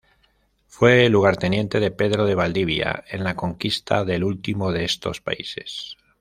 [0.65, 5.95] Fue lugarteniente de Pedro de Valdivia en la conquista del último de estos países.